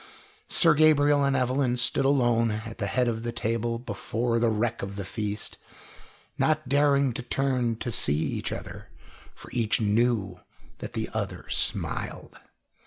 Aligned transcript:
Sir 0.49 0.73
Gabriel 0.73 1.23
and 1.23 1.35
Evelyn 1.35 1.77
stood 1.77 2.05
alone 2.05 2.49
at 2.49 2.79
the 2.79 2.87
head 2.87 3.07
of 3.07 3.21
the 3.21 3.31
table 3.31 3.77
before 3.77 4.39
the 4.39 4.49
wreck 4.49 4.81
of 4.81 4.95
the 4.95 5.05
feast, 5.05 5.59
not 6.39 6.67
daring 6.67 7.13
to 7.13 7.21
turn 7.21 7.75
to 7.75 7.91
see 7.91 8.17
each 8.17 8.51
other, 8.51 8.89
for 9.35 9.51
each 9.53 9.79
knew 9.79 10.39
that 10.79 10.93
the 10.93 11.07
other 11.13 11.45
smiled. 11.49 12.39